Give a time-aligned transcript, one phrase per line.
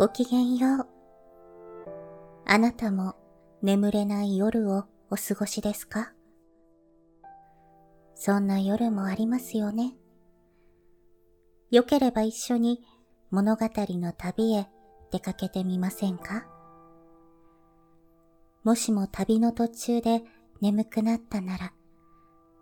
[0.00, 0.86] ごきげんよう。
[2.46, 3.16] あなたも
[3.60, 6.14] 眠れない夜をお過ごしですか？
[8.14, 9.92] そんな夜もありますよね。
[11.70, 12.80] よければ一緒に
[13.30, 14.68] 物語の旅へ
[15.12, 16.46] 出かけてみませんか？
[18.64, 20.22] もしも旅の途中で
[20.62, 21.74] 眠くなったなら、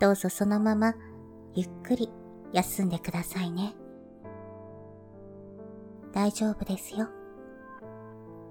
[0.00, 0.94] どうぞそのまま
[1.54, 2.10] ゆっくり
[2.52, 3.74] 休んでくださいね。
[6.12, 7.08] 大丈夫ですよ。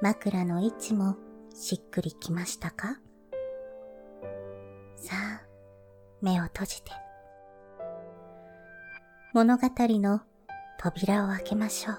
[0.00, 1.16] 枕の位置も
[1.52, 3.00] しっくりきましたか？
[4.94, 5.42] さあ、
[6.22, 6.92] 目を閉じて。
[9.34, 10.20] 物語の
[10.78, 11.96] 扉を開けましょう。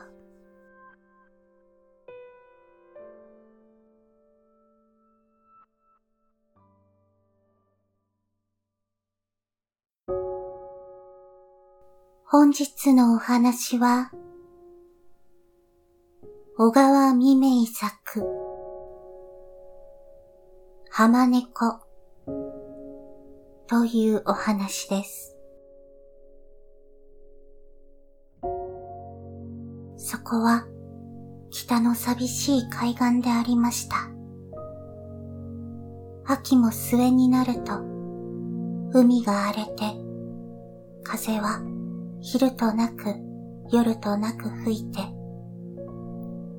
[12.24, 14.12] 本日のお話は、
[16.62, 17.90] 小川未明作、
[20.90, 21.80] 浜猫
[23.66, 25.38] というお話です。
[29.96, 30.66] そこは
[31.50, 33.96] 北の寂しい海岸でありました。
[36.26, 37.80] 秋も末になると
[38.92, 39.96] 海が荒れて
[41.04, 41.62] 風は
[42.20, 43.16] 昼となく
[43.72, 45.19] 夜となく吹いて、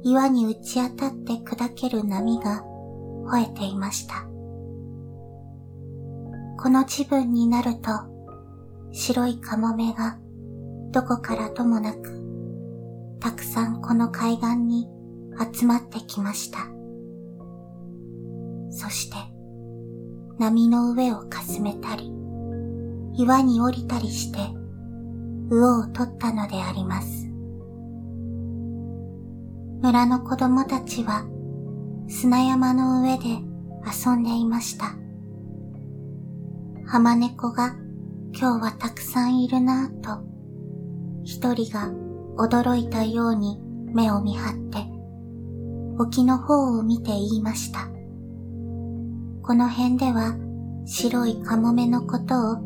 [0.03, 2.63] 岩に打ち当たって砕ける波が
[3.27, 4.27] 吠えていました。
[6.59, 7.91] この自分になると、
[8.93, 10.19] 白いカモメが
[10.91, 14.89] どこからともなく、たくさんこの海岸に
[15.55, 16.59] 集まってきました。
[18.71, 19.17] そして、
[20.39, 22.13] 波の上をかすめたり、
[23.15, 24.39] 岩に降りたりして、
[25.51, 27.30] 魚を取ったのであります。
[29.83, 31.25] 村の子供たちは
[32.07, 33.25] 砂山の上で
[33.83, 34.95] 遊んでいました。
[36.87, 37.75] 浜猫が
[38.39, 40.23] 今日はたくさんいるなぁと、
[41.25, 41.91] 一人が
[42.37, 43.59] 驚いたように
[43.95, 44.87] 目を見張って、
[45.99, 47.87] 沖の方を見て言いました。
[49.43, 50.37] この辺では
[50.85, 52.57] 白いカモメのことを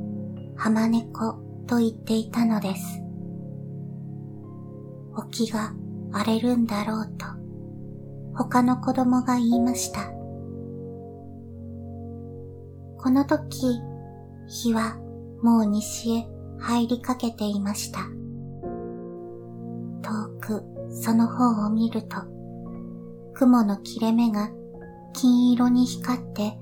[0.57, 1.35] 浜猫
[1.69, 3.01] と言っていたのです。
[5.17, 5.75] 沖が
[6.15, 7.35] 荒れるんだろうと
[8.35, 10.11] 他の子供が言いました。
[12.99, 13.81] この時、
[14.49, 14.97] 日は
[15.43, 16.27] もう西へ
[16.59, 18.01] 入りかけていました。
[20.03, 22.17] 遠くその方を見ると、
[23.35, 24.51] 雲の切れ目が
[25.13, 26.59] 金色に光って、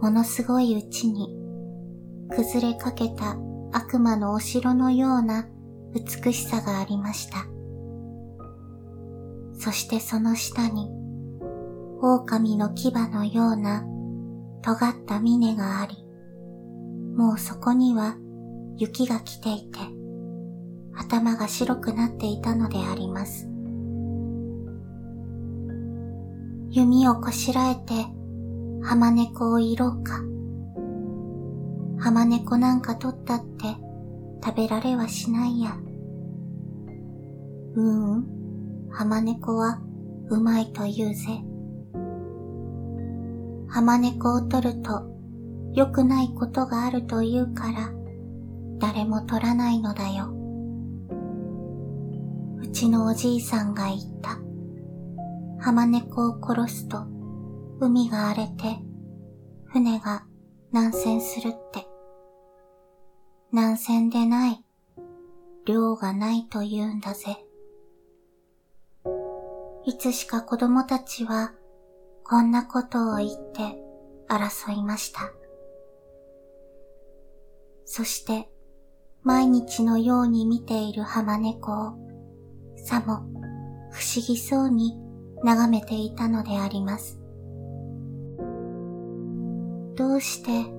[0.00, 1.34] ものすごいうちに
[2.30, 3.36] 崩れかけた
[3.72, 5.48] 悪魔のお城のような
[5.92, 7.57] 美しさがありました。
[9.58, 10.88] そしてその下に
[12.00, 13.84] 狼の牙のような
[14.62, 16.04] 尖った峰があり、
[17.16, 18.16] もうそこには
[18.76, 19.78] 雪が来ていて、
[20.94, 23.48] 頭が白くなっていたのであります。
[26.70, 28.06] 弓をこしらえて
[28.82, 30.22] 浜猫をいろうか。
[31.98, 33.74] 浜猫なんか取ったって
[34.44, 35.76] 食べられはしないや。
[37.74, 38.37] ううん、
[38.90, 39.80] 浜猫は
[40.28, 41.42] うまいと言うぜ。
[43.68, 45.06] 浜猫を取ると
[45.72, 47.92] 良くないことがあると言うから
[48.78, 50.32] 誰も取らないのだよ。
[52.60, 54.38] うちのおじいさんが言った。
[55.60, 57.04] 浜猫を殺すと
[57.80, 58.78] 海が荒れて
[59.66, 60.24] 船が
[60.72, 61.86] 南船するって。
[63.50, 64.62] 南線でない、
[65.64, 67.38] 量がないと言うんだぜ。
[69.88, 71.54] いつしか子供たちは
[72.22, 73.82] こんなことを言って
[74.28, 75.32] 争いました。
[77.86, 78.50] そして
[79.22, 81.94] 毎日のように見ている浜猫を
[82.76, 83.22] さも
[83.90, 85.00] 不思議そうに
[85.42, 87.18] 眺めていたのであります。
[89.96, 90.70] どうして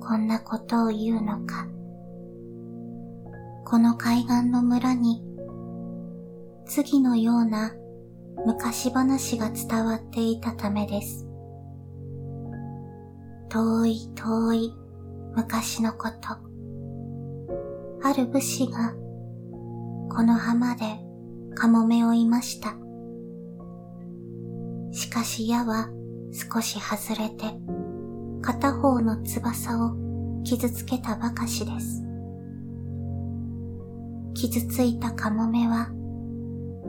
[0.00, 1.68] こんなことを言うのか。
[3.66, 5.22] この海岸の村に
[6.64, 7.74] 次のような
[8.46, 11.26] 昔話が伝わっていたためです。
[13.48, 14.74] 遠い遠い
[15.34, 16.36] 昔のこと。
[18.02, 18.92] ある武士が
[20.10, 20.82] この浜で
[21.54, 22.76] カモメをいました。
[24.92, 25.88] しかし矢は
[26.32, 27.46] 少し外れて
[28.42, 29.94] 片方の翼を
[30.42, 32.02] 傷つけたばかしです。
[34.34, 35.88] 傷ついたカモメは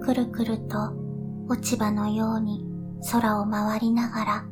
[0.03, 1.05] くるくると
[1.47, 2.65] 落ち葉のように
[3.12, 4.45] 空を回りながら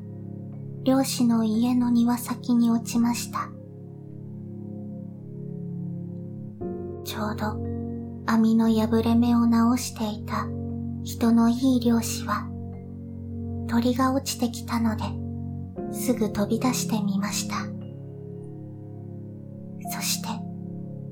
[0.84, 3.50] 漁師の家の庭先に落ちました。
[7.04, 7.58] ちょうど
[8.26, 10.48] 網の破れ目を直していた
[11.04, 12.48] 人のいい漁師は
[13.68, 15.04] 鳥が落ちてきたので
[15.92, 17.56] すぐ飛び出してみました。
[19.92, 20.30] そして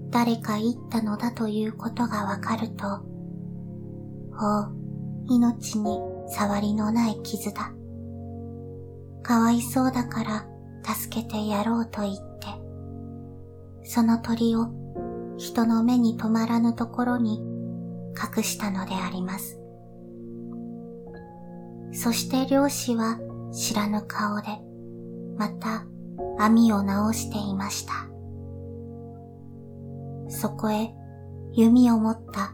[0.09, 2.87] 誰か言ったのだということがわかると、
[4.33, 4.80] おう、
[5.31, 7.71] 命に触りのない傷だ。
[9.23, 10.45] かわいそうだから
[10.83, 12.47] 助けてやろうと言って、
[13.83, 14.67] その鳥を
[15.37, 17.41] 人の目に留まらぬところに
[18.37, 19.57] 隠したのであります。
[21.93, 23.19] そして漁師は
[23.53, 24.47] 知らぬ顔で、
[25.37, 25.85] また
[26.37, 27.93] 網を直していました。
[30.29, 30.93] そこへ
[31.53, 32.53] 弓を持った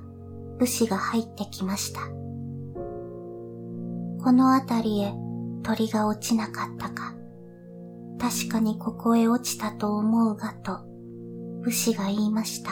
[0.59, 2.01] 武士が入ってきました。
[4.23, 5.13] この辺りへ
[5.63, 7.13] 鳥が落ちなかったか、
[8.19, 10.79] 確かにここへ落ちたと思うがと
[11.61, 12.71] 武士が言いました。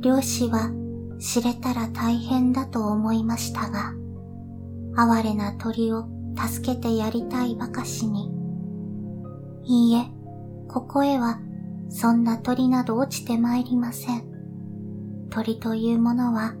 [0.00, 0.70] 漁師は
[1.18, 3.94] 知れたら大変だと思いましたが、
[4.94, 6.06] 哀れな鳥を
[6.36, 8.30] 助けてやりたいばかしに、
[9.64, 10.06] いいえ、
[10.68, 11.40] ここへは
[11.88, 14.24] そんな鳥など落ちてまいりません。
[15.30, 16.54] 鳥というものは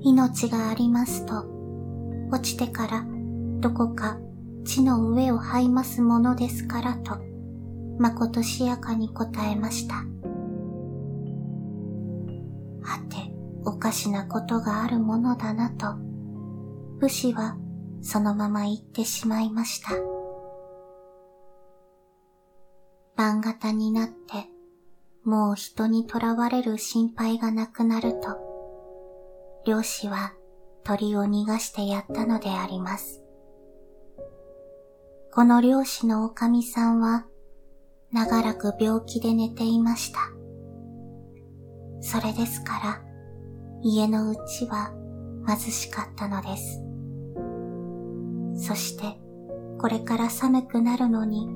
[0.00, 1.55] 命がありますと、
[2.30, 3.06] 落ちてから
[3.60, 4.18] どこか
[4.64, 7.18] 地の上を這いますものですからと、
[7.98, 9.94] まことしやかに答えました。
[12.82, 13.16] はて、
[13.64, 15.94] おかしなことがあるものだなと、
[17.00, 17.56] 武士は
[18.02, 19.90] そのまま言ってしまいました。
[23.16, 24.48] 晩型になって、
[25.24, 28.36] もう人に囚われる心配がなくなると、
[29.64, 30.32] 漁師は
[30.86, 33.20] 鳥を逃がしてやったのであります。
[35.34, 37.26] この漁師のおかみさんは、
[38.12, 40.20] 長らく病気で寝ていました。
[42.00, 43.02] それですから、
[43.82, 44.92] 家のうちは
[45.46, 46.80] 貧しかったのです。
[48.68, 49.18] そして、
[49.78, 51.48] これから寒くなるのに、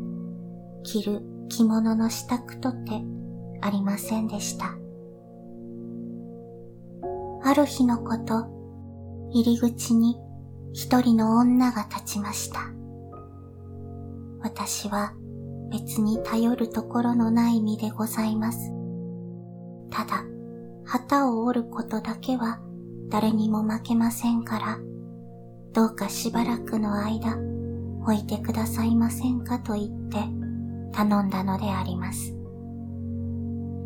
[0.83, 3.03] 着る着物の支度とて
[3.61, 4.75] ありませんでした。
[7.45, 8.60] ある日のこと、
[9.33, 10.17] 入り口に
[10.73, 12.61] 一人の女が立ちました。
[14.43, 15.13] 私は
[15.71, 18.73] 別に頼るところのない身でございます。
[19.91, 20.25] ただ、
[20.85, 22.61] 旗を折ることだけは
[23.09, 24.79] 誰にも負けませんから、
[25.73, 27.37] どうかしばらくの間
[28.03, 30.19] 置いてくださいませんかと言って
[30.93, 32.35] 頼んだのであります。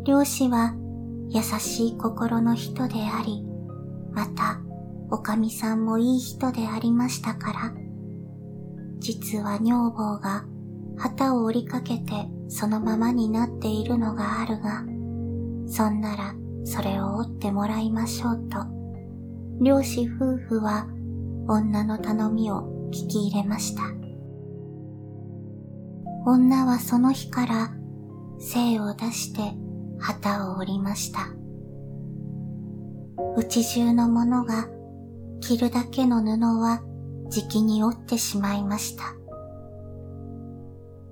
[0.05, 0.75] 漁師は
[1.29, 3.43] 優しい心の人であり、
[4.11, 4.61] また、
[5.11, 7.73] おかみさんもいい人でありましたから、
[8.99, 10.45] 実は女房が
[10.97, 14.83] 旗を折りかけてそのままになっているのがあるが、
[15.67, 16.33] そんなら
[16.63, 18.65] それを折ってもらいましょうと、
[19.61, 20.87] 漁師夫婦は
[21.47, 23.83] 女の頼みを聞き入れました。
[26.25, 27.71] 女はその日から
[28.39, 29.53] 精を出して
[29.99, 31.19] 旗を折りました。
[33.37, 34.67] 内中のものが
[35.41, 36.81] 着るだけの布は
[37.29, 39.15] じきに折ってしまいました。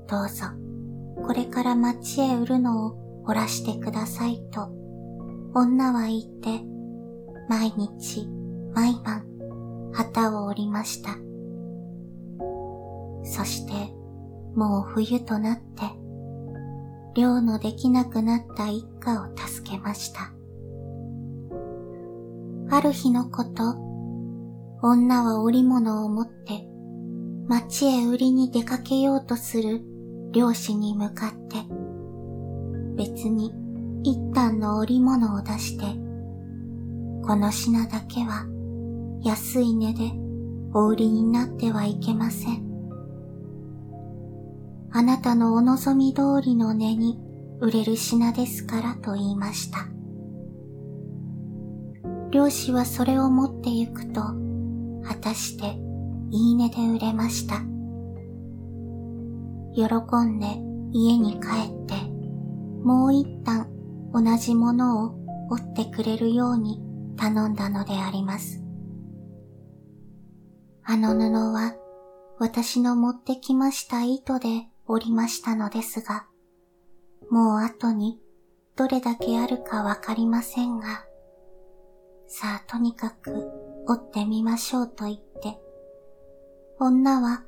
[0.07, 0.45] どうぞ、
[1.25, 4.69] これから町へ売るのを折らしてくださいと、
[5.55, 6.63] 女は言って、
[7.49, 8.27] 毎日、
[8.73, 9.25] 毎晩、
[9.93, 11.17] 旗を折りました。
[13.23, 13.93] そして、
[14.55, 15.83] もう冬となって、
[17.15, 20.31] 漁のできなくなった一家を助けました。
[22.75, 23.92] ある日のこと、
[24.85, 26.67] 女は織物を持って
[27.47, 29.81] 町へ売りに出かけようとする
[30.33, 31.55] 漁師に向かって、
[32.97, 33.53] 別に
[34.03, 35.85] 一旦の織物を出して、
[37.25, 38.45] この品だけは
[39.23, 40.11] 安い値で
[40.73, 42.67] お売りになってはいけません。
[44.91, 47.21] あなたのお望み通りの値に
[47.61, 49.87] 売れる品ですからと言いました。
[52.31, 54.42] 漁師はそれを持って行くと、
[55.05, 55.77] 果たして
[56.31, 57.55] いいねで売れました。
[59.75, 59.83] 喜
[60.25, 60.45] んで
[60.91, 61.95] 家に帰って、
[62.83, 63.67] もう一旦
[64.13, 65.15] 同じものを
[65.49, 66.81] 折ってくれるように
[67.17, 68.63] 頼んだのであります。
[70.83, 71.75] あの布は
[72.39, 76.27] 私の持ってきました糸で折りましたのですが、
[77.29, 78.19] もう後に
[78.75, 81.05] どれだけあるかわかりませんが、
[82.27, 83.49] さあとにかく
[83.85, 85.57] 折ってみましょうと言って、
[86.79, 87.43] 女は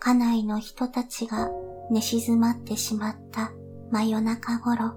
[0.00, 1.50] 家内の人たちが
[1.90, 3.52] 寝静まってしまった
[3.90, 4.94] 真夜中頃、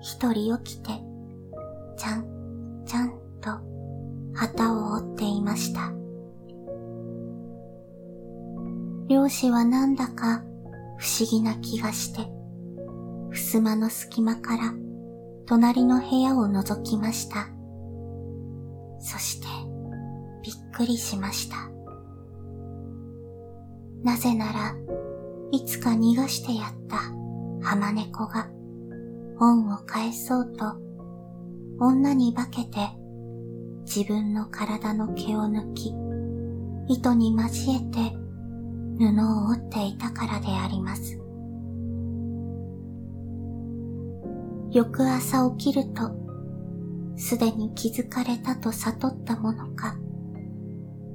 [0.00, 0.90] 一人起きて、
[1.96, 3.10] ちゃん、ちゃん
[3.40, 3.50] と
[4.34, 5.92] 旗を折っていました。
[9.08, 10.42] 漁師はなんだか
[10.96, 12.26] 不思議な気がして、
[13.32, 14.72] 襖の隙間から
[15.46, 17.48] 隣の部屋を覗きました。
[18.98, 19.53] そして
[20.74, 21.56] くりしました。
[24.02, 24.74] なぜなら
[25.52, 26.98] いつか逃がしてやった
[27.66, 28.48] 浜猫が
[29.40, 30.76] 恩を返そうと
[31.78, 32.78] 女に化けて
[33.84, 35.94] 自分の体の毛を抜き
[36.88, 38.16] 糸に交えて
[38.98, 39.04] 布
[39.46, 41.18] を織っていたからであります。
[44.70, 46.10] 翌朝起きると、
[47.16, 49.96] すでに気づかれたと悟ったものか、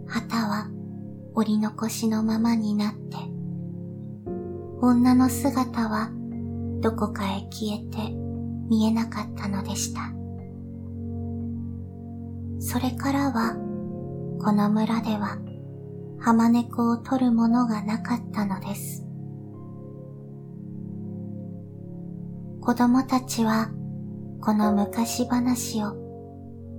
[0.10, 0.68] 旗は
[1.36, 3.18] 折り残しのままになって、
[4.82, 6.10] 女の姿は
[6.82, 8.12] どこかへ消えて
[8.70, 10.12] 見えなかったのでした。
[12.60, 13.56] それからは、
[14.44, 15.38] この村では、
[16.20, 19.06] 浜猫を取るものがなかったのです。
[22.62, 23.72] 子供たちは
[24.42, 25.96] この昔話を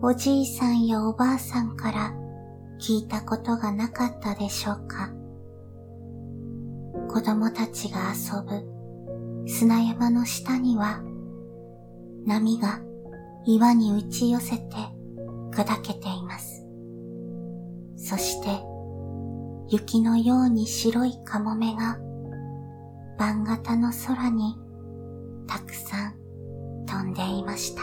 [0.03, 2.20] おじいさんやおばあさんから
[2.81, 5.11] 聞いたことがなかったでしょうか？
[7.09, 11.03] 子供たちが遊ぶ砂山の下には
[12.25, 12.81] 波が
[13.45, 14.65] 岩に打ち寄せて
[15.53, 16.65] 砕けています。
[17.97, 18.49] そして
[19.69, 21.99] 雪のように白いカモメが
[23.19, 24.57] 晩型の空に
[25.47, 26.15] たくさん
[26.87, 27.83] 飛んでいました。